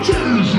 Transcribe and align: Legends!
Legends! 0.00 0.49